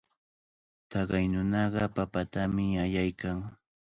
Taqay 0.89 1.25
nunaqa 1.31 1.83
papatami 1.95 2.65
allaykan. 2.83 3.37